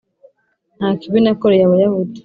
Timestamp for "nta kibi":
0.77-1.19